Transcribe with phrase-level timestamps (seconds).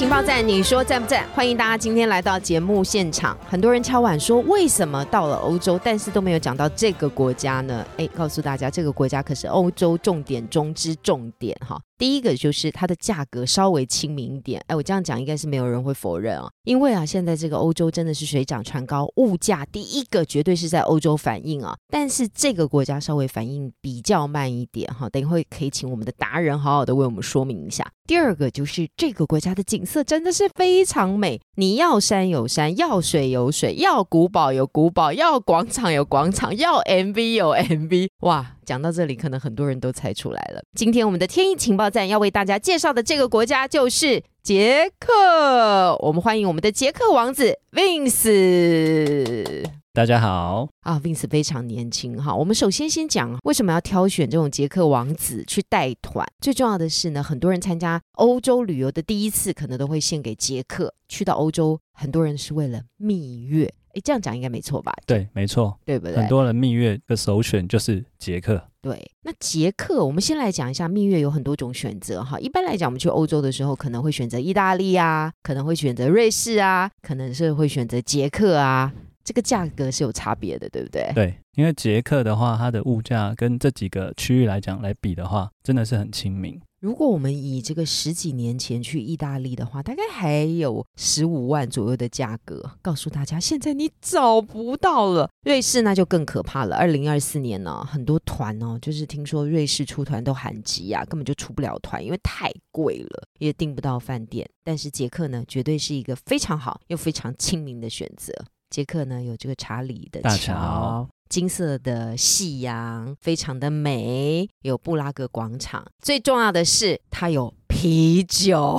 [0.00, 1.26] 情报站，你说在不在？
[1.34, 3.36] 欢迎大家今天来到节目现场。
[3.46, 7.86] 很多人敲碗说，为什么到了欧洲，但是都没有讲到这个国家呢？
[7.98, 11.78] 哎，告诉大家，这个国家可是欧洲重点中之重点哈。
[12.00, 27.86] 第一个就是它的价格稍微亲民一点，哎，我这样讲应该是没有人会否认啊，因为啊，现在这个欧洲真的是水涨船高，物价第一个绝对是在欧洲反应啊，但是这个国家稍微反应比较慢一点哈，等一会可以请我们的达人好好的为我们说明一下。
[28.06, 38.56] 第二个就是这个国家的景色真的是非常美，你要山有山，要水有水，要古堡有古堡，要广场有广场，要 MV 有 MV，哇！
[38.64, 40.62] 讲到这里，可能很多人都猜出来了。
[40.76, 45.96] 今天我们的天意情报站要为大家介绍的这个国家就是捷克。
[46.00, 49.66] 我们欢迎我们的捷克王子 Vince。
[49.92, 52.32] 大家好啊，Vince 非常年轻哈。
[52.32, 56.24] 我们首先先讲为什么要挑选这种捷克王子去带团。
[56.40, 60.94] 最重要的是呢，很多人参加欧洲旅游的第一次，可能都会献给捷克。
[61.08, 63.74] 去到欧洲，很多人是为了蜜月。
[63.94, 64.92] 哎，这样讲应该没错吧？
[65.06, 66.16] 对，没错，对不对？
[66.16, 68.62] 很多人蜜月的首选就是捷克。
[68.82, 72.40] 对，那捷克，我们先来讲一下蜜月有很多种选择哈。
[72.40, 78.92] 一般来讲，我们去欧洲的时候，可能会选择意大利啊，可能会选择瑞士啊，可能是会选择捷克啊。
[79.22, 81.12] 这个价格是有差别的，对不对？
[81.14, 86.58] 对，因为捷克的话，它的物价跟这几个区域来讲来比的话，真的是很亲民。
[86.80, 92.70] 如果我们以这个十几年前去意大利的话，大概还有十五万左右的价格。
[92.80, 95.28] 告诉大家，现在你找不到了。
[95.44, 96.76] 瑞士那就更可怕了。
[96.76, 104.48] 二零二四年呢，很多团哦，就是听说瑞士出团都喊急啊，根本就出不了团，因为太贵了，也订不到饭店。
[104.64, 108.32] 但是捷克呢，绝对是一个非常好又非常亲民的选择。
[108.70, 111.06] 捷克呢，有这个查理的桥。
[111.30, 115.86] 金色的夕阳非常的美，有布拉格广场。
[116.02, 118.76] 最重要的是，它有啤酒。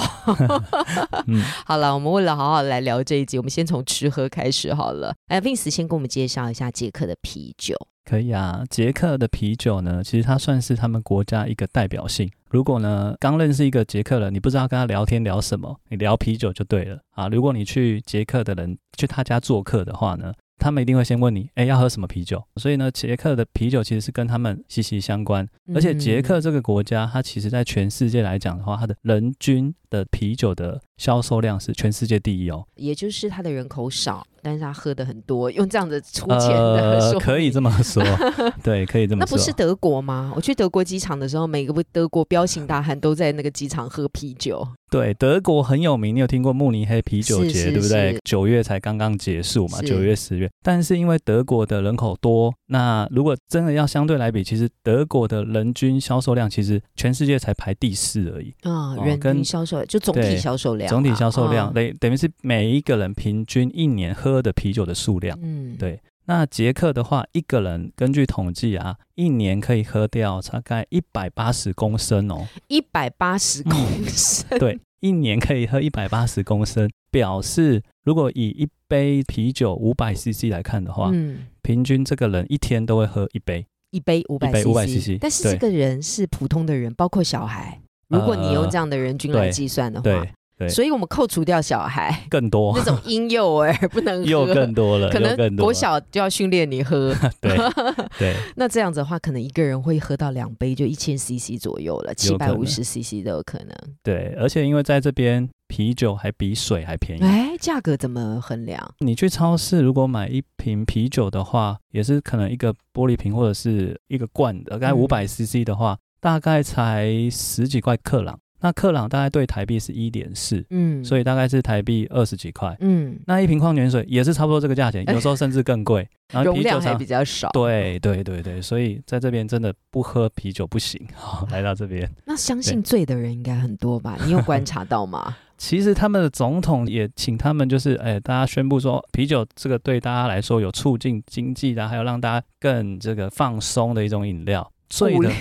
[1.65, 5.15] 好了，我们为了好好来聊这一集，我们先从吃喝开始好了。
[5.27, 7.73] 哎，Vince 先给我们介绍一下捷克的啤酒。
[8.03, 12.29] 可以啊，捷克的啤酒呢，其实它算是他们国家一个代表性。
[12.49, 17.29] 如果呢刚认识一个捷克人，你不知道跟他聊天聊什么，你聊啤酒就对了啊。
[17.29, 20.33] 如果你去捷克的人去他家做客的话呢？
[20.61, 22.41] 他们一定会先问你，哎，要喝什么啤酒？
[22.57, 25.47] 所以呢，捷克的啤酒其实是跟他们息息相关。
[25.73, 32.63] 而且捷克这个国家，它其实在全世界来讲的话，它的人均的啤酒的销售量是全世界第一哦。
[32.75, 34.23] 也就是它的人口少。
[34.43, 38.03] 但是他喝的很多， 用这样子出钱的说，可以这么说，
[38.63, 39.29] 对，可以这么说。
[39.29, 40.33] 那不是德国吗？
[40.35, 44.67] 我去德国机场的时候，每个德国彪形大汉都在那个机场喝啤酒。
[44.89, 48.17] 对，德国很有名，你有听过慕尼黑啤酒节，对不对？
[48.25, 50.49] 九月才刚刚结束嘛，九月、十月。
[50.63, 58.95] 但是因为德国的人口多，那如果真的要相对来比，其实德国的人均销售量其实全世界才排第四而已啊。
[59.05, 64.31] 人均销售就总体销售量，总体销售量等等于是每一个人平均一年喝。
[64.31, 65.99] 喝的啤酒的数量，嗯，对。
[66.23, 73.73] 那捷克的话，一个人根据统计啊，一年可以喝掉大概一百八十公升哦，一百八十公
[74.07, 90.27] 升，对，一年可以喝一百八十公升，表示如果以一杯啤酒五百 CC 来看的话，嗯，平均这个人一天都会喝一杯，一杯五百 CC，但是这个人是普通的人，包括小孩，如果你用这样的人均来计算的话。
[90.69, 92.71] 所以，我们扣除掉小孩更多。
[92.77, 97.15] 那种婴幼儿不能喝， 又更多了，可能国小就要训练你喝。
[97.39, 97.57] 对
[98.19, 103.75] 对， 那这样子的话，可能一个人会喝到两杯，就一千 CC 左右了，七百五十 CC 都有可能。
[104.03, 107.21] 对，而且因为在这边啤酒还比水还便宜。
[107.23, 108.93] 哎，价格怎么衡量？
[108.99, 118.37] 你去超市如果买一瓶啤酒的话，也是可能一个玻璃瓶或者是一个罐的，大概五百 CC 的话，大概才十几块克朗。
[118.63, 131.01] 那克朗大概对台币是一点四，嗯，所以大概是台币二十几块，嗯，那一瓶矿泉水也是差不多这个价钱，有时候甚至更贵， 然后啤酒还比较少，对对对对，所以在这边真的不喝啤酒不行，
[131.49, 134.15] 来到这边，那相信醉的人应该很多吧？
[134.25, 135.35] 你有观察到吗？
[135.61, 144.67] 其实他们的总统也请他们，就是哎，大家宣布说啤酒这个对大家来说有促进经济的，还有让大家更这个放松的一种饮料。
[144.91, 145.31] 醉的，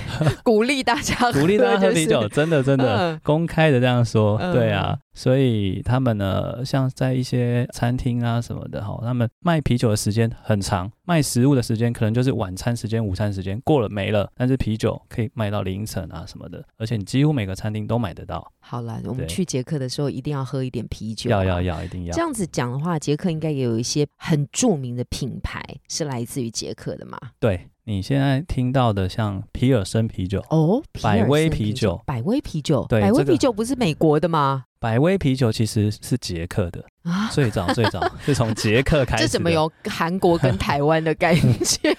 [0.43, 3.21] 鼓励 大家鼓励大家喝啤酒，真的真的、嗯。
[3.23, 4.53] 公开的这样说，嗯。
[4.53, 21.61] 对啊，所以他们呢，像在一些餐厅啊什么的哈，他们卖啤酒的时间很长，卖食物的时间可能就是晚餐时间、午餐时间过了没了，但是啤酒可以卖到凌晨啊什么的，而且你几乎每个餐厅都买得到，好了，我们去捷克的时候一定要喝一点啤酒、要要。
[21.61, 22.13] 要，一定要。
[22.13, 22.21] 这。
[22.21, 27.19] 样子讲的话，捷克应该也有一些很著名的品牌是来自于捷克的嘛？
[27.39, 34.67] 对你现在听到的像皮尔森啤酒、哦，皮尔百威啤酒百威啤酒，对百威啤酒不是美国的吗？
[34.81, 39.29] 百威啤酒，其实是捷克的， 啊，最早最 早是从捷克开始的。
[39.29, 41.95] 这怎么有韩国跟台湾的感觉？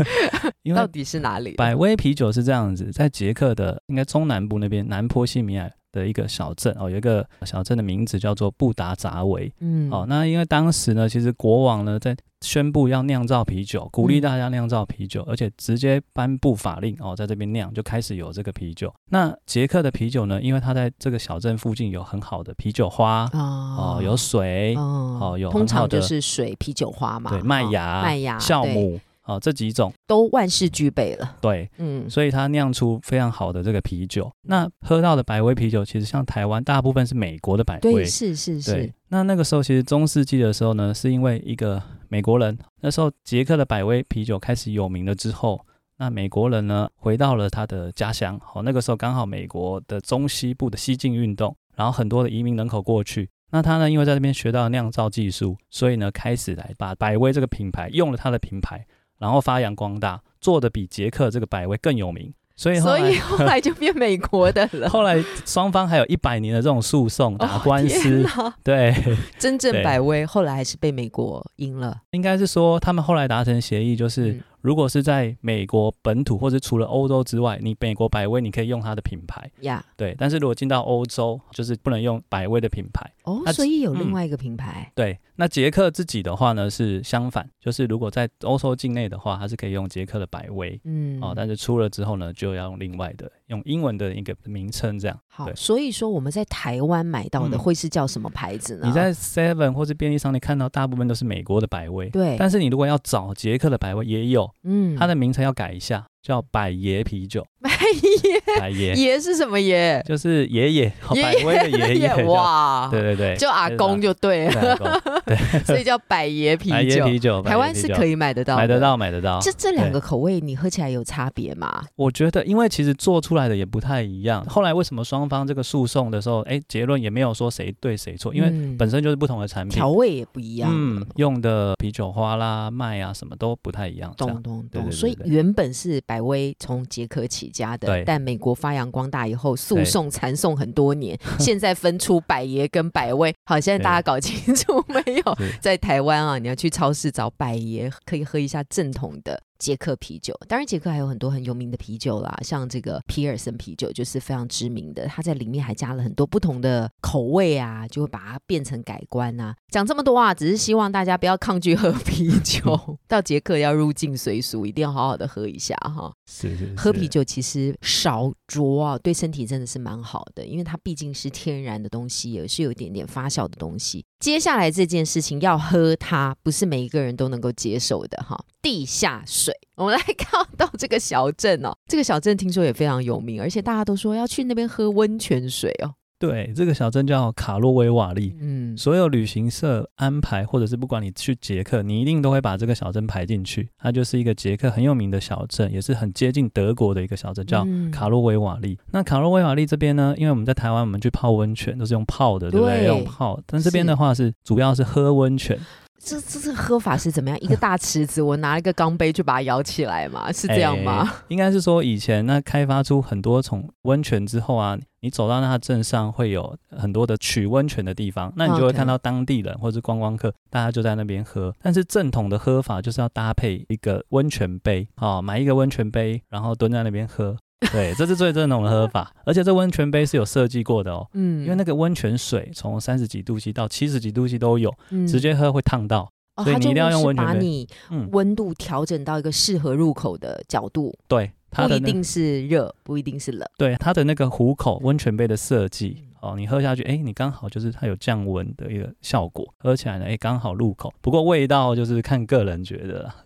[0.62, 1.52] 因为到底是哪里？
[1.52, 9.50] 百威啤酒是这样子，在捷克的应该中南部那边南波西米亚的一个小镇哦，有一个小镇的名字叫做布达扎维。
[9.60, 18.94] 嗯哦，那因为当时呢，其实国王呢在宣布要酿造啤酒，鼓励大家酿造啤酒，而且直接颁布法令哦，在这边酿就开始有这个啤酒。
[19.10, 31.36] 那捷克的啤酒呢，因为它在这个小镇附近有很好的啤酒花哦哦，有水哦哦有通常就是水、啤酒花嘛，对麦哦芽、麦芽、酵母哦这几种都万事俱备了。
[31.40, 31.68] 对。
[31.76, 34.30] 嗯，所以它酿出非常好的这个啤酒。
[34.42, 38.94] 那喝到的百威啤酒，其实像台湾大部分是美国的百对，威，是是对是，。
[39.08, 45.60] 那那个时候其实中世纪的时候呢，是因为一个美国人，那时候捷克的百威啤酒开始有名了之后，
[45.98, 53.30] 那美国人呢回到了他的家乡，好，那个时候刚好美国的中西部的西进运动，然后很多的移民人口过去。
[53.52, 58.84] 那他呢，因为在这边学到了酿造技术，所以呢，开始来把百威这个品牌用了他的品牌，
[59.18, 62.34] 然后发扬光大，做的比捷克这个百威更有名。
[62.56, 64.88] 所以后来所以后来就变美国的了。
[64.90, 68.26] 后来双方还有一百年的这种诉讼打官哦司，
[68.64, 68.92] 对，
[69.38, 72.02] 真正百威后来还是被美国赢了。
[72.10, 83.10] 应该是说他们后来达成协议，就是、嗯如果是在美国本土或者除了欧洲之外，你美国百威你可以用它的品牌，呀，对，但是如果进到欧洲，就是不能用百威的品牌。
[83.24, 84.90] 哦，它所以有另嗯外一个品牌。
[84.94, 90.80] 对，那捷克自己的话呢是相反，就是如果在欧洲境内的话，它是可以用捷克的百威。
[90.84, 95.18] 嗯，哦，但是出了之后呢，就要用另外的，用英文的一个名称这样。
[95.28, 98.86] 好，所以说我们在台湾买到的嗯会是叫什么牌子呢？
[98.86, 107.46] 你在 Seven 或是便利商店看到大部分都是美国的百威，对，但是你如果要找捷克的百威也有，嗯，它的名称要改一下，叫百爷啤酒。
[107.60, 110.02] 百爷百爷爷是什么爷？
[110.06, 117.04] 就是爷爷，百威的爷爷， 哇，对对对，就阿公就对对了，对 所以叫百爷啤百爷酒。
[117.04, 118.78] 啤酒，台湾是可以以买得到，买得。
[118.78, 119.40] 到买得到。
[119.40, 121.84] 这这两个口味你喝起来有差别吗？
[121.96, 124.44] 我觉得，因为其实做出来的也不太一样。
[124.46, 130.70] 后来为什么双方这个诉讼的时候，哎，结论也没有说谁对谁错，因为嗯本身就是不同的产品调，味也不一样。
[130.72, 134.14] 嗯，用的啤酒花啦、麦啊什么都不太一样。
[134.16, 143.34] 懂懂懂，所以原本是百威从捷克起家的，但美国发扬光大以后，诉讼缠讼很多年， 现在分出百爷跟百威。
[143.44, 145.38] 好，现在大家搞清楚 没有？
[145.60, 150.38] 在台湾啊，你要去超市找百爷，可以喝一下正统的捷克啤酒。
[150.46, 159.54] 当然，捷克还有很多很有名的啤酒啦，像这个皮尔森啤酒就是非常知名的，它在里面还加了很多不同的口味啊，就会把它变成改观啊。
[159.70, 166.12] 讲这么多啊，只是希望大家不要抗拒喝啤酒， 到捷克要入境随俗，一定要好好的喝一下哈。
[166.26, 174.04] 是是喝啤，酒其实少酌啊，对身体真的是蛮好的，因为它毕竟是天然的东西，也是有一点点发酵的东西。
[174.20, 178.38] 接下来这件事情要喝它，不是每一个人都能够接受的哈。
[178.60, 185.94] 地下水，我们来 看到这个小镇哦，这个小镇听说也非常有名，而且大家都说要去那边喝温泉水哦。
[186.20, 188.34] 对，这个小镇叫卡洛维瓦利。
[188.40, 193.68] 嗯，所有旅行社安排，或者是不管你去捷克，你一定都会把这个小镇排进去。
[193.78, 198.76] 它就是一个捷克很有名的小镇，也是很接近德国的一个小镇，叫嗯卡洛维瓦利。
[198.90, 202.78] 那卡洛维瓦利这边呢，因为我们在台湾，我们去泡温泉都是用泡的，对不对？
[202.78, 205.56] 对用泡，但这边的话是主要是喝温泉，
[206.00, 207.38] 这这这个喝法是怎么样？
[207.40, 211.02] 一个大池子，我拿一个钢杯就把它舀起来嘛，是这样吗？
[211.04, 221.54] 哎应该是说以前那开发出很多种温泉之后啊，你走到那个镇上会有很多的取温泉的地方，那你就会看到当地人或者是观光客，大家就在那边喝。
[221.60, 227.36] 但是正统的喝法就是要搭配一个温泉杯，哦，买一个温泉杯，然后蹲在那边喝。
[227.72, 236.10] 对，这是最正统的喝法，而且这温泉杯是有设计过的哦，嗯因为那个温泉水从三十几度 C 到七十几度 C 都有，嗯直接喝会烫到。
[236.36, 243.48] 哦，所以你一定要用是温泉杯把你嗯，温度调整到一个适合入口的角度，对，它的那不一定是热，不一定是冷。
[243.58, 250.94] 对它的那个壶口温泉杯的设计，哦，你喝下去，哎，你刚好就是它有降温的一个效果，喝起来呢，哎，刚好入口。
[251.00, 253.16] 不过味道就是看个人觉得啦。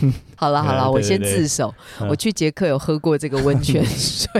[0.36, 1.74] 好了好了，我先自首。
[2.00, 4.30] 嗯我去捷克有喝过这个温泉 水，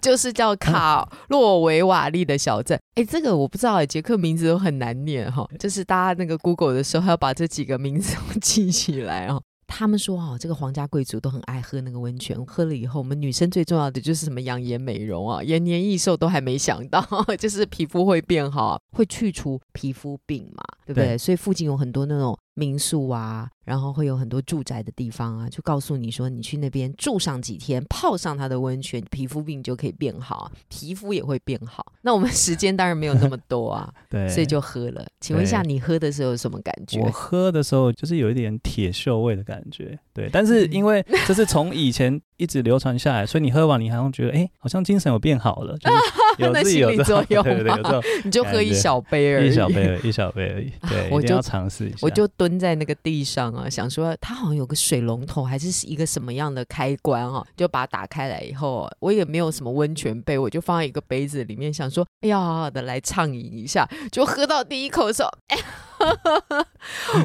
[0.00, 2.78] 就是叫卡洛维瓦利的小镇。
[2.94, 5.46] 哎，这个我不知道哎，捷克名字都很难念哈。
[5.58, 9.42] 就是大家那个 Google 的时候，还要把这几个名字都 记起来哦。
[9.66, 17.02] 他们说哦，这个皇家贵族都很爱喝那个温泉，喝了以后，我们女生最重要的就是什么养颜美容啊，延年益寿都还没想到，
[17.38, 21.06] 就是皮肤会变好，会去除皮肤病嘛，对不对？
[21.14, 31.84] 对所以附近有很多那种民宿啊，然后会有很多住宅的地方啊，就告诉你说，你去那边住上几天，泡上它的温泉，皮肤病就可以变好，皮肤也会变好。
[32.02, 35.04] 那我们时间当然没有那么多啊， 对，所以就喝了。
[35.20, 37.00] 请问一下，你喝的时候有什么感觉？
[37.00, 40.28] 我喝的时候就是有一点铁锈味的感觉，对。
[40.32, 45.96] 但是因为这是从以前一直流传下来，所以你喝完你好像觉得，哎、好像精神有变好了， 就是
[46.38, 51.98] 有那自己有心理这种作用 对对对，有这种你就喝一小杯而已，一小杯而已，一小杯而已， 对，我就要尝试一下。
[52.02, 63.88] 我就蹲在那个地上啊，想说它好像有个水龙头，还是一个什么样的开关啊，就把它打开来以后，我也没有什么温泉杯，我就放在一个杯子里面，想说，哎呀，好好的来畅饮一下。
[64.10, 65.58] 就喝到第一口的时候，哎，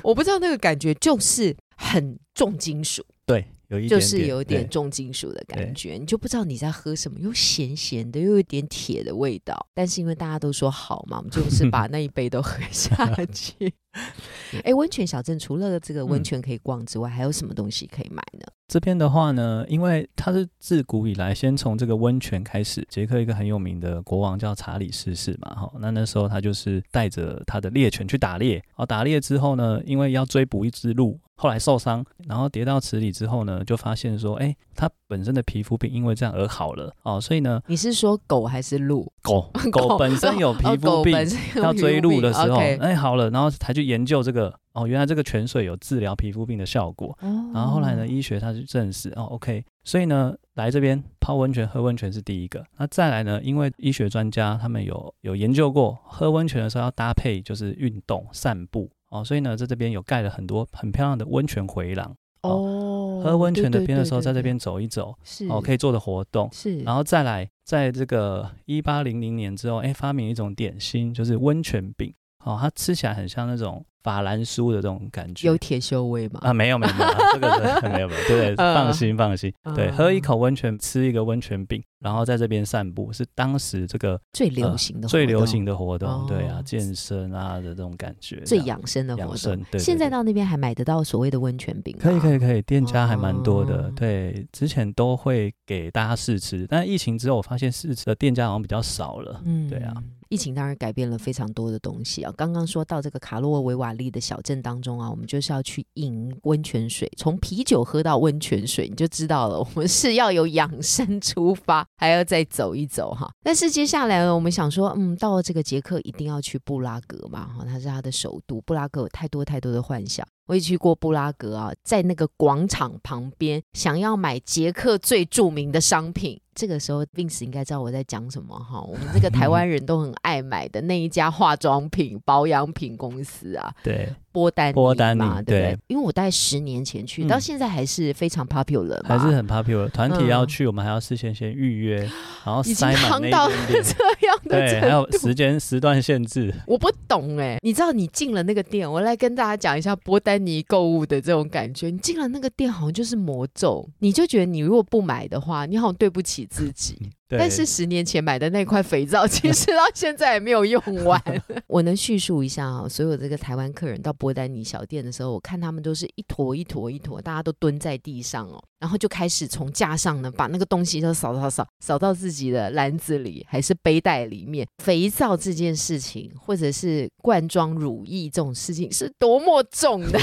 [0.04, 9.68] 我不知道那个感觉，就是很重金属，对，有一点就是有点重金属的感觉，你就不知道你在喝什么，又咸咸的，又有点铁的味道。
[9.74, 12.96] 但是因为大家都说好嘛，我们就是把 那一杯都喝下
[13.32, 13.72] 去。
[14.64, 18.46] 哎，温泉小镇除了这个温泉可以逛之外，还有什么东西可以买呢？
[18.68, 39.12] 这边的话呢，因为它是自古以来先从这个温泉开始，捷克一个很有名的国王叫查理四世嘛，哈，那那时候他就是带着他的猎犬去打猎，哦，打猎之后呢，因为要追捕一只鹿，后来受伤，然后跌到池里之后呢，就发现说，哎，他本身的皮肤病因为这样而好了，哦，所以呢，你是说狗还是鹿？
[39.24, 41.14] 狗 狗本身有皮哦肤病，
[41.56, 47.18] 要追鹿的时候，哎，好了，然后才去研究这个，哦，原来这个泉水有治疗皮肤病的效果。
[47.22, 52.64] 哦然后后来呢，医学它就证实哦，OK，所以呢，来这边泡温泉、喝温泉是第一个。
[52.78, 62.16] 那再来呢，因为医学专家他们有有研究过，喝温泉的时候要搭配就是运动、散步哦，所以呢，在这边有盖了很多很漂亮的温泉回廊。
[62.44, 62.89] 哦，
[63.22, 66.50] 喝温泉的边的时候，在这边走一走是哦，可以做的活动。
[66.52, 72.14] 是，然后再来，在这个一八零零年之后，哎，发明一种点心，就是温泉饼。
[72.46, 75.48] 哦，它吃起来很像那种法兰酥的这种感觉。
[75.48, 76.40] 有铁锈味吗？
[76.44, 78.76] 啊，没有没有没有，这个是没有没有， 对，嗯。
[78.76, 85.60] 放心放心，对，嗯喝一口温泉，吃一个温泉饼，然后在这边散步，是当时这个最流行的、最流行。
[85.66, 91.94] 的活哦动，对啊，健身啊的这种感觉，最养生的活动，，对，现在到那边还买得到所谓的温泉饼？
[92.00, 99.70] 可以可以可以，店家还蛮多的哦，对，之前都会给大家试吃，但疫情之后我发现试吃的店家好像比较少了，嗯。
[99.70, 99.94] 对啊，
[100.30, 102.32] 疫情当然改变了非常多的东西啊。
[102.38, 113.30] 刚刚说到这个卡洛维瓦利的小镇当中啊，我们就是要去饮温泉水，从啤酒喝到温泉水，你就知道了，我们是要有养生出发，还要再走一走哈。
[113.44, 120.26] 但是接下来呢，我们想说，嗯，到了这个捷克一定要去布拉格嘛，哈，它是它的首都，布拉格有太多太多的幻想。
[120.50, 126.42] 我也去过布拉格啊，在那个广场旁边，想要买捷克最著名的商品。
[126.56, 128.82] 这个时候，Vince 应该知道我在讲什么哈。
[128.82, 135.80] 我们这个台湾 人都很爱买的那一家化妆品保养品公司啊，对，波丹尼波丹尼嘛，对不对对？
[135.88, 141.98] 因为我大概十年前去，嗯到现在还是非常 popular，嘛还是很 popular，团体要嗯去，我们还要事先先预约，
[142.46, 145.08] 然后塞满那到， 这样的对，还有。
[145.20, 151.90] 时间时段限制，我不懂哎、你知道你进了那个店，我来跟大家讲一下波丹尼购物的这种感觉。
[151.90, 157.10] 你进了那个店，好像就是魔咒，你就觉得你如果不买的话，你好像对不起自己。
[157.30, 161.22] 对，但是十年前买的那块肥皂，其实到现在也没有用完。
[161.68, 174.68] 我能叙述一下啊，所有这个台湾客人到波丹尼小店的时候，我看他们都是一坨一坨一坨，大家都蹲在地上哦，然后就开始从架上呢把那个东西都扫扫扫扫到自己的篮子里，还是背带里面。
[174.84, 180.20] 肥皂这件事情，或者是罐装乳液这种事情，是多么重的。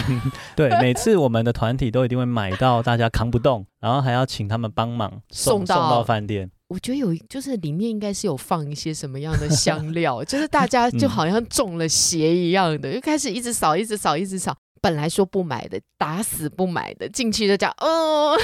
[0.56, 6.50] 对，每次我们的团体都一定会买到大家扛不动，然后还要请他们帮忙送送到送到饭店。
[6.68, 14.56] 我觉得有，就是里面应该是有放一些什么样的 香料，就是大家就好像中了邪一样的，就开始一直扫，一直扫，一直扫。
[14.86, 18.36] 本来说不买的，打死不买的，进去就讲哦，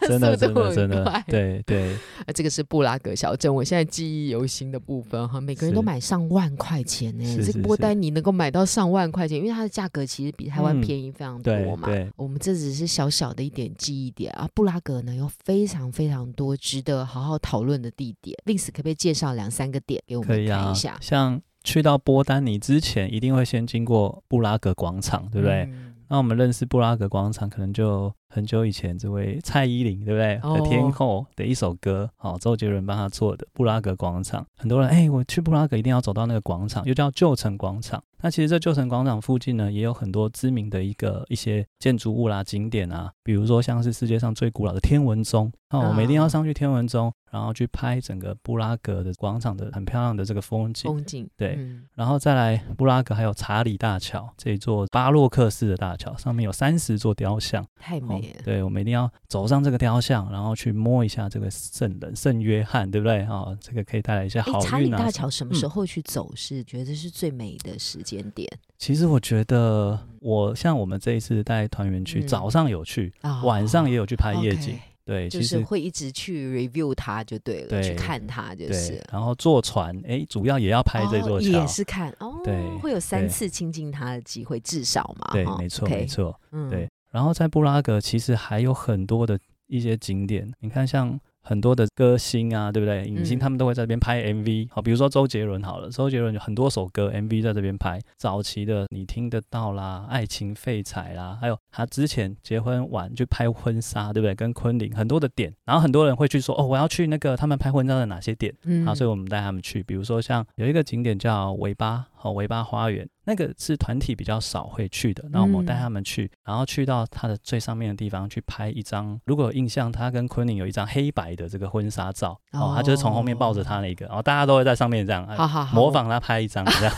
[0.00, 7.42] 真的，速真的，真快的，对对，啊， 这个是布拉格小镇，我现在记忆犹新的部分哈，每个人都买上万块钱呢。
[7.44, 11.88] 这波丹尼能够买到上万块钱，因为它的价格其实比台湾嗯便宜非常多嘛。
[12.16, 14.48] 我们这只是小小的一点记忆点啊。
[14.54, 20.96] 布拉格呢有非常非常多值得好好讨论的地点，Vince 可不可以介绍两三个点给我们可以啊看一下？。
[21.00, 25.62] 像去到波丹尼之前，一定会先经过布拉格广场，对不对？
[25.70, 34.46] 嗯那我们认识布拉格广场，可能就很久以前这位蔡依林对不对哦的天后的一首歌，哦，周杰伦帮他做的布拉格广场。
[34.56, 38.02] 很多人哎，我去布拉格一定要走到那个广场，又叫旧城广场。
[38.24, 45.52] 那其实这旧城广场附近呢，也有很多知名的一个一些建筑物啦、景点啊，比如说像是世界上最古老的天文钟。
[45.70, 50.92] 哦，我们一定要上去天文钟，然后去拍整个布拉格的广场的很漂亮的这个风景。
[50.92, 57.64] 风景对嗯然后再来布拉格还有查理大桥这一座巴洛克式的大桥，上面有三十座雕像。
[57.64, 58.21] 哦太美了。
[58.44, 63.24] 对，我们一定要走上这个雕像，然后去摸一下这个圣人圣约翰，对不对？
[63.26, 64.98] 哦，这个可以带来一些哎，好查理运啊。
[64.98, 68.48] 大桥什么时嗯候去走是觉得是最美的时间点
[68.78, 74.78] 其实我觉得，我像我们这一次带团员去，嗯早上有去，啊晚上也有去拍夜景。
[75.04, 81.48] 对，就是会一直去 review 它就对了，对去看它就是。，然后坐船，哎，主要也要拍这座哦桥。
[81.48, 86.38] 也是看哦，对会有三次亲近它的机会，至少嘛，对，哈没错没错。
[86.52, 89.38] 嗯对，然后在布拉格其实还有很多的
[89.68, 93.04] 一些景点，你看像很多的歌星啊，对不对？
[93.04, 104.34] 影星嗯他们都会在这边拍 MV，好，比如说周杰伦好了，周杰伦有很多首歌 MV 在这边拍，早期的你听得到啦，爱情废柴啦，还有他之前结婚晚去拍婚纱，对不对？
[104.36, 108.54] 跟昆凌很多的点，然后很多人会去说，哦，我要去那个他们拍婚纱的哪些点。
[108.64, 126.94] 嗯啊，所以我们带他们去，比如说像有一个景点叫维巴，哦，维巴花园，那个是团体比较少会去的，那我们带嗯他们去，然后去到它的最上面的地方去拍一张，如果有印象，他跟昆凌有一张黑白的这个婚纱照，哦，他就是从后面抱着他那个，然后大家都会在上面这样，好好好，模仿他拍一张这样，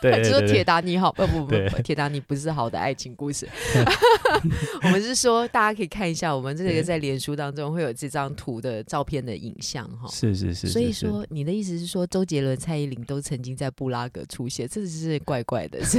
[0.00, 3.48] 对 对就说铁达尼号，不不不，铁达尼不是好的爱情故事。
[4.84, 10.08] 我们是说，大家可以看一下，我们这个在脸书当中会有这张图的照片的影像哈。
[10.10, 15.98] 是是是，所以说，你的意思是说，周杰伦、蔡依林都曾经在布拉格出现，这是怪怪的， 是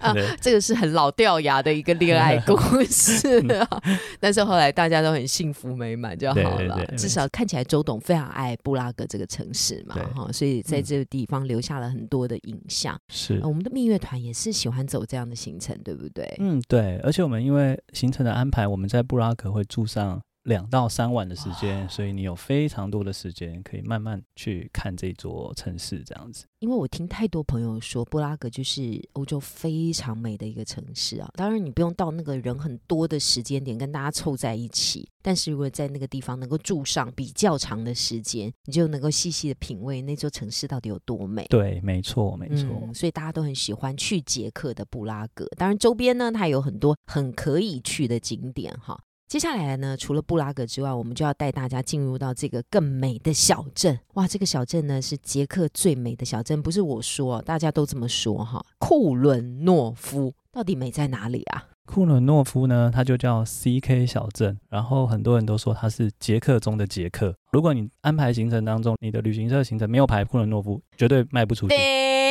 [0.00, 3.82] 啊，这个是很老掉牙的一个恋爱故事啊。
[4.18, 10.84] 但是后来大家都很幸福美满就好对了，至少看起来周董非常爱布拉格这个城市嘛，哈，所以在嗯。
[10.88, 12.98] 这个地方留下了很多的影像。
[13.08, 16.24] 是呃我们的蜜月团也是喜欢走这样的行程，对不对？
[16.40, 26.46] 嗯，对，而且我们因为行程的安排，我们在布拉格会住上两到三晚的时间，所以你有非常多的时间可以慢慢去看这座城市，这样子。
[26.60, 31.30] 因为我听太多朋友说，布拉格就是欧洲非常美的一个城市啊。
[31.34, 41.46] 当然，你不用到那个人很多的时间点跟大家凑在一起，但是如果在那个地方能够住上比较长的时间，你就能够细细的品味那座城市到底有多美。
[41.50, 42.66] 对，没错，没错。
[42.82, 45.46] 嗯，所以大家都很喜欢去捷克的布拉格。
[45.56, 48.98] 当然，周边呢，它有很多很可以去的景点哈。
[49.28, 54.00] 接下来呢，除了布拉格之外，我们就要带大家进入到这个更美的小镇。
[54.14, 58.64] 哇，这个小镇呢是捷克最美的小镇，不是我说，大家都这么说哈。
[58.78, 61.62] 库伦诺夫到底美在哪里啊？
[61.84, 67.34] 库伦诺夫呢，它就叫 CK 小镇，然后很多人都说它是捷克中的捷克。
[67.52, 71.74] 如果你安排行程当中，你的旅行社行程没有排库伦诺夫，绝对卖不出去。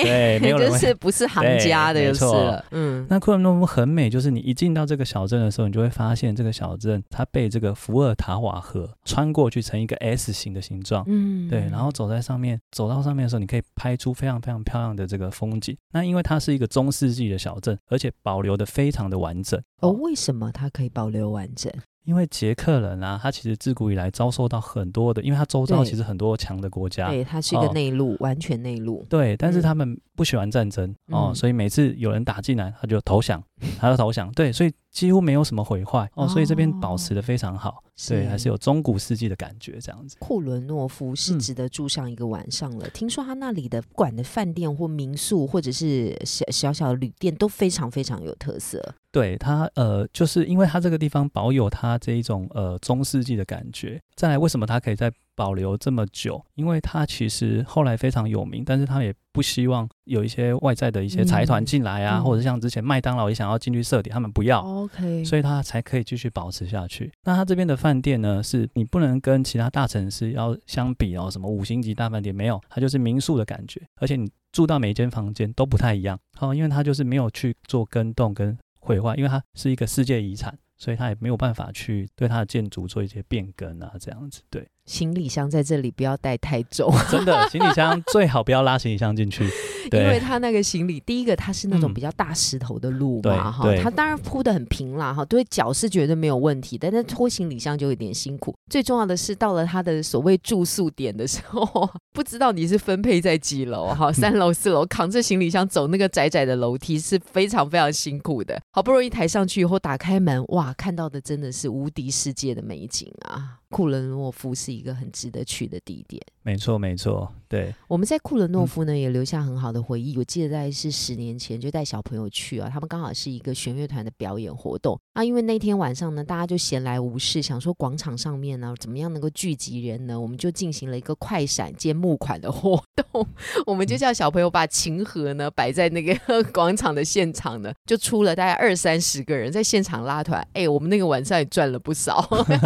[0.04, 0.78] 对，没有人 就。
[0.78, 2.64] 是不是行家的，就是了。
[2.70, 11.04] 嗯，那库伦诺夫很美，就是你一进到这个小镇的时候，你就会发现这个小镇它被这个伏尔塔瓦河穿过去成一个 S 型的形状。
[11.08, 15.76] 嗯对，然后走在上面，走到上面的时候，你可以拍出非常非常漂亮的这个风景。
[15.92, 19.60] 那因为它是一个中世纪的小镇，而且保留的非常的完整。
[19.82, 21.74] 哦，为什么它可以保留完整？
[22.08, 29.06] 因为捷克人啊，他其实自古以来遭受到很多的，因为他周遭其实很多强的国家，对，它是一个哦内陆，完全内陆。
[29.10, 29.62] 对，但是嗯。
[29.62, 31.36] 他们不喜欢战争、哦，嗯。
[31.36, 33.44] 所以每次有人打进来，他就投降，
[33.78, 40.16] 他就投降，对，所以几乎没有什么毁坏哦，所以这边保持的非常好，对，还是有中古世纪的感觉这样子。
[40.20, 42.88] 库伦诺夫是嗯值得住上一个晚上了。
[42.90, 48.94] 听说他那里的不管的饭店或民宿，或者是小小小的旅店，都非常非常有特色。
[49.12, 54.00] 对它，呃，就是因为它这个地方保有它这一种呃中世纪的感觉。
[54.16, 56.44] 再来，为什么它可以在保留这么久？
[56.56, 64.62] 因为他其实后来非常有名，但是他也不希望有一些外在的一些财团嗯进来啊，嗯或者像之前麦当劳也想要进去设点，他们不要。
[64.62, 67.12] OK，所以他才可以继续保持下去。
[67.24, 84.68] 那他这边的饭店呢，是你不能跟其他大城市要相比哦，什么五星级大饭店没有，它就是民宿的感觉，而且你住到每一间房间都不太一样哦，因为它就是没有去做更动跟毁坏，因为它是一个世界遗产，所以它也没有办法去对它的建筑做一些变更啊，这样子对。
[84.88, 89.44] 行李箱在这里不要带太重， 真的， 行李箱最好不要拉行李箱进去，
[89.94, 98.56] 因为它那个行李，第一个它是那种比较大石头的路嘛，哈，它当然铺的很平啦，哈，对脚是绝对没有问题，但是拖行李箱就有点辛苦。
[98.72, 108.58] 最重要的是，到了它的所谓住宿点的时候，不知道你是分配在几楼，哈，三楼、四楼，扛着行李箱走那个窄窄的楼梯是非常非常辛苦的。
[108.72, 113.58] 好不容易抬上去以后，打开门，哇，看到的真的是无敌世界的美景啊！
[113.70, 116.22] 库伦诺夫是一个很值得去的地点。
[116.44, 117.76] 没错，没错，对。
[117.90, 120.18] 我们在库伦诺夫呢也留下很好的回忆。
[120.18, 125.24] 我记得在是十年前就带小朋友去啊，他们刚好是一个弦乐团的表演活动啊。
[125.24, 130.18] 因为那天晚上呢，大家就闲来无事，想说广场上面呢怎么样能够聚集人呢？
[130.18, 133.28] 我们就进行了一个快闪兼募款的活动。
[133.68, 136.16] 我们就叫小朋友把琴盒呢摆在那个
[136.54, 140.48] 广场的现场呢，就出了大概二三十个人在现场拉团。
[140.54, 142.22] 哎，我们那个晚上也赚了不少，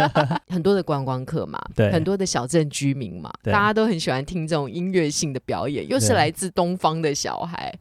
[0.48, 3.72] 很多的观光客嘛，对，很多的小镇居民嘛，大家。
[3.72, 7.74] 都很喜欢听这种音乐性的表演，又是来自东方的小孩，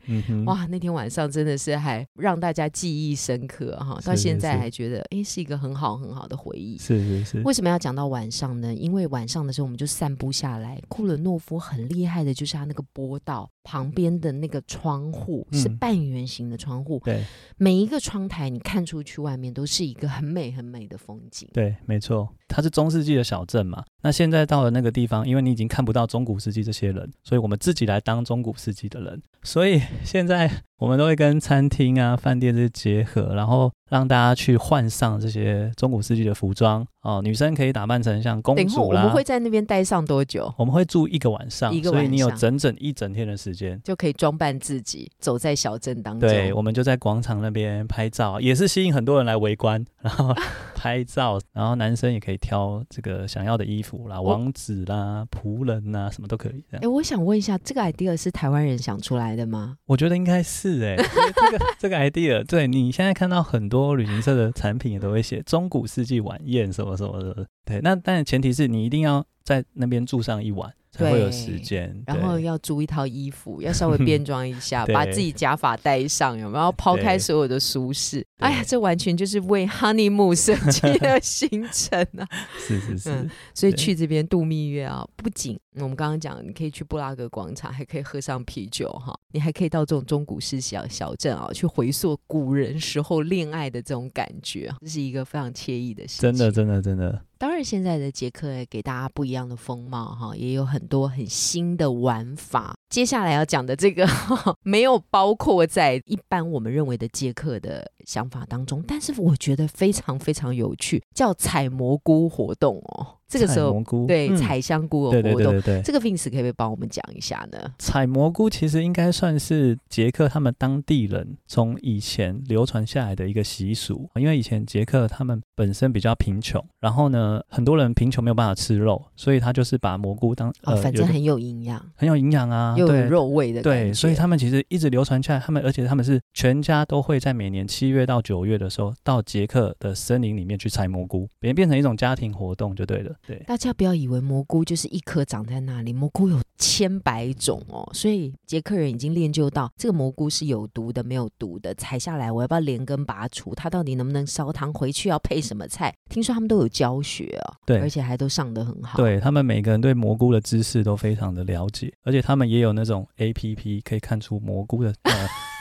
[0.45, 0.65] 哇！
[0.67, 6.78] 那天晚上真的是还让大家记忆深刻哈，到现在还觉得哎是一个很好很好的回忆。
[6.78, 7.41] 是是是。
[7.41, 8.74] 为什么要讲到晚上呢？
[8.74, 17.24] 因为晚上的时候我们就散步下来，库伦诺夫很厉害的就是他那个波道旁边的那个窗户是半圆形的窗户，对，
[17.58, 21.47] 每一个窗台你看出去外面都是一个很美很美的风景。
[21.54, 23.84] 对，没错，它是中世纪的小镇嘛。
[24.02, 29.21] 那现在到了那个地方，因为你已经看不到中古世纪这些人，所以我们自己来当中古世纪的人。
[29.43, 30.50] 所以现在
[30.82, 37.22] 我们都会跟餐厅啊、饭店这些结合，然后让大家去换上这些中古世纪的服装哦。
[37.24, 39.02] 女生可以打扮成像公主啦。
[39.02, 40.52] 我们会在那边待上多久？
[40.58, 46.28] 我们会住一个晚上，一个晚上，所以你有整整一整天的时间就可以装扮自己，走在小镇当中。
[46.28, 50.36] 对，我们就在广场那边拍照，也是吸引很多人来围观， 然后
[50.74, 56.65] 拍照，然后男生也可以挑这个想要的衣服啦，王子啦、仆人呐，什么都可以。
[56.72, 59.22] 哎，我想问一下，这个 idea 是台湾人想出来？
[59.22, 59.76] 来的吗？
[59.86, 70.72] 我觉得应该是哎，这个 这个 idea，对你现在看到很多旅行社的产品也都会写中古世纪晚宴什么什么的，对，那但前提是你一定要在那边住上一晚。
[70.94, 76.70] 才会有时间，然后要租一套衣服，要稍微变 装一下，把自己假发戴上，有没有？
[76.74, 82.28] 抛开所有的舒适，哎呀，这完全就是为 honeymoon 设计的行程啊！
[82.58, 96.22] 是是是，所以去这边度蜜月啊，不仅我们刚刚讲，你可以去布拉格广场，还可以喝上啤酒哈，你还可以到这种中古式小小镇啊，去回溯古人时候恋爱的这种感觉，这是一个非常惬意的事情。
[96.22, 97.24] 真的，真的，真的。
[97.38, 102.76] 当然，现在的捷克给大家不一样的风貌哈，也有很多很新的玩法。
[102.92, 104.06] 接下来要讲的这个
[104.64, 113.21] 没有包括在一般我们认为的接客的想法当中，但是我觉得非常非常有趣，叫采蘑菇活动哦。
[113.32, 114.06] 这个时候，蘑菇。
[114.06, 117.58] 对采香菇的活动，这个 Vince 可不可以帮我们讲一下呢？
[117.80, 143.15] 采蘑菇其实应该算是捷克他们当地人从以前流传下来的一个习俗，因为以前捷克他们本身比较贫穷，然后呢，很多人贫穷没有办法吃肉，所以他就是把蘑菇当呃，反正很有营养，很有营养啊，又有肉味的，对，所以他们其实一直流传下来，他们而且他们是全家都会在每年七月到九月的时候到捷克的森林里面去采蘑菇，别变成一种家庭活动就对了。
[143.26, 147.88] 对，大家不要以为蘑菇就是一颗长在那里，蘑菇有千百种哦。
[147.94, 151.74] 所以捷克人已经练就到这个蘑菇是有毒的，没有毒的。
[151.76, 153.54] 采下来我要不要连根拔除？
[153.56, 154.74] 它到底能不能烧汤？
[154.74, 155.94] 回去要配什么菜？
[156.10, 158.98] 听说他们都有教学哦，对，而且还都上得很好。
[158.98, 164.94] 对他们每个人对蘑菇的知识都非常的了解，而且他们也有那种 A P P 可以看出蘑菇的。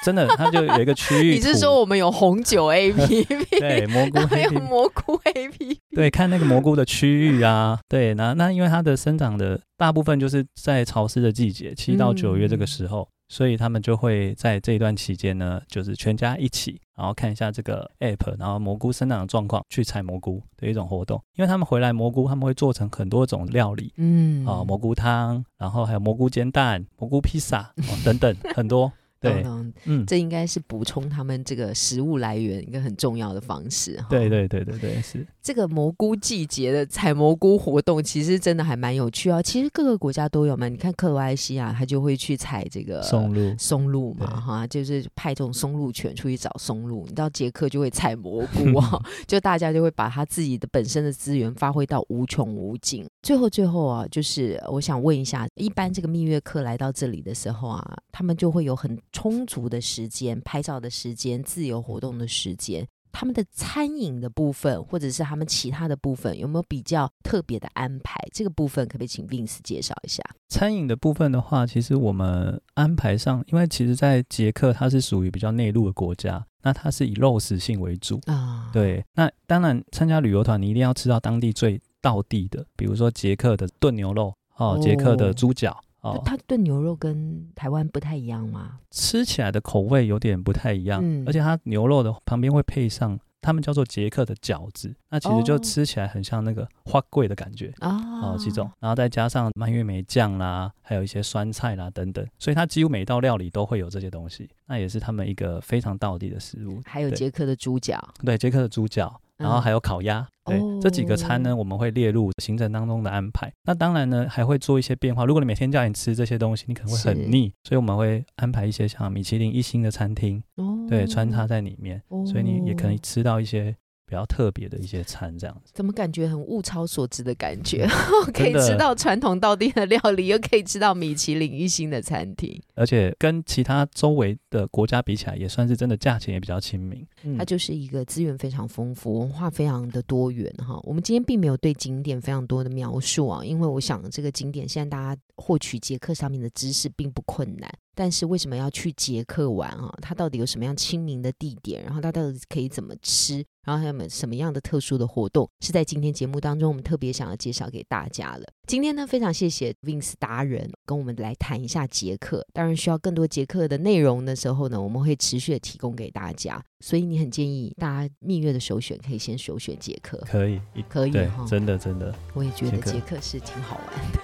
[0.03, 1.35] 真的，它就有一个区域。
[1.35, 3.61] 你是说我们有红酒 A P P？
[3.61, 5.90] 对，蘑菇还有蘑菇 A P P。
[6.01, 7.79] 对，看那个蘑菇的区域啊。
[7.87, 21.23] 对，那那因为它的生长的大部分就是在潮湿的季节，七到九月这个时候，所以他们就会在这一段期间呢，就是全家一起，然后看一下这个 App，然后蘑菇生长的状况，去采蘑菇的一种活动。
[21.37, 28.91] 因为他们回来蘑菇，他们会做成很多种料理，嗯，啊，蘑菇汤，然后还有蘑菇煎蛋、蘑菇披萨等等很多。
[29.21, 29.45] 对，
[29.85, 34.03] 嗯，这应该是补充他们这个食物来源一个很重要的方式。
[34.09, 39.43] 对对对对对，是这个蘑菇季节的采蘑菇活动，其实真的还蛮有趣啊。
[39.43, 47.05] 其实各个国家都有嘛，你看克罗埃西亚，他就会去采这个松露，松露嘛，哈，就是派这种松露犬出去找松露。
[47.07, 53.07] 你到捷克就会采蘑菇啊， 就大家就会把他自己的本身的资源发挥到无穷无尽。
[53.23, 62.87] 最后最后啊，就是我想问一下，一般这个蜜月客来到这里的时候啊，他们就会有很充足的时间拍照的时间、自由活动的时间。
[63.13, 68.15] 他们的餐饮的部分，或者是他们其他的部分，有没有比较特别的安排？
[68.33, 70.23] 这个部分可不可以请 Vince 介绍一下？
[70.49, 78.71] 餐饮的部分的话，其实我们安排上，因为其实，在捷克它是属于比较内陆的国家，那它是以肉食性为主啊。
[78.73, 86.21] 对，那当然参加旅游团，你一定要吃到当地最道地的，比如说捷克的炖牛肉哦，捷克的猪脚哦。
[86.25, 88.81] 它炖牛肉跟台湾不太一样吗？
[88.91, 93.19] 吃起来的口味有点不太一样，而且它牛肉的旁边会配上。
[93.43, 106.83] 他们叫做捷克的饺子，那其实就吃起来很像那个花桂的感觉哦，几种，然后再加上蔓越莓酱啦，还有一些酸菜啦等等，所以它几乎每道料理都会有这些东西，那也是他们一个非常道地的食物。
[106.85, 109.19] 还有捷克的猪脚，对，捷克的猪脚。
[109.41, 113.51] 然后还有烤鸭，对这几个餐呢，我们会列入行程当中的安排。
[113.65, 115.25] 那当然呢，还会做一些变化。
[115.25, 120.43] 如果你每天叫你吃这些东西，你可能会很腻，所以我们会安排一些像米其林一星的餐厅，
[120.89, 123.75] 对，穿插在里面，所以你也可以吃到一些。
[124.11, 127.87] 比较特别的一些餐，这样子怎么感觉很物超所值的感觉？
[128.35, 137.07] 可以吃到传统道地的料理，又可以吃到米其林一星的餐厅，而且跟其他周围的国家比起来，也算是真的价钱也比较亲民。
[137.39, 140.77] 它就是一个资源非常丰富、文化非常的多元哈。
[140.83, 147.73] 我们今天并没有对景点非常多的描述啊，因为我想这个景点现在大家获取捷克上面的知识并不困难。
[147.95, 149.93] 但是为什么要去捷克玩啊？
[150.01, 151.83] 它到底有什么样亲民的地点？
[151.83, 153.45] 然后它到底可以怎么吃？
[153.65, 155.49] 然后还有什么样的特殊的活动？
[155.61, 158.45] 是在今天节目当中，我们特别想要介绍给大家了。
[158.71, 162.47] 今天呢，非常谢谢 Vince 达人跟我们来谈一下捷克。
[162.53, 166.63] 当然，需要更多捷克的内容的时候呢，我们会持续的提供给大家。
[166.79, 173.81] 所以你很建议大家蜜月的首选可以先首选捷克，可以，可以哈，真的真的，我也觉得捷克是挺好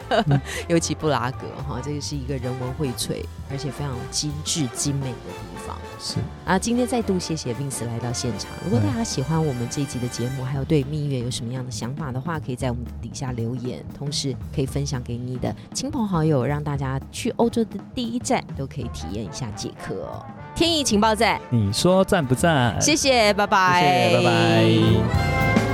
[0.08, 5.76] 玩的， 尤其布拉格哈，这个是一个人文荟萃而且非常精致精美的地方。
[5.98, 8.50] 是啊，今天再度谢谢 Vince 来到现场。
[8.64, 20.24] 如果大家喜欢我们这一集的节目，还有对蜜月有什么样的想法的话，可以在我们底下留言，同时可以分享给你的亲朋好友，让大家去欧洲的第一站都可以体验一下捷克哦。
[20.54, 22.80] 天意情报站，你说赞不赞？
[22.80, 25.65] 谢谢，拜拜，谢谢，拜拜。